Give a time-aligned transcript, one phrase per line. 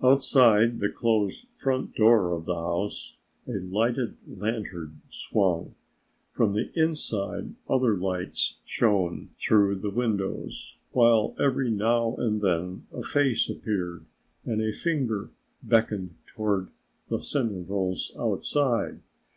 [0.00, 3.16] Outside the closed front door of the house
[3.48, 5.74] a lighted lantern swung.
[6.30, 13.02] From the inside other lights shone through the windows, while every now and then a
[13.02, 14.04] face appeared
[14.44, 15.30] and a finger
[15.64, 16.68] beckoned toward
[17.08, 19.00] the sentinels outside.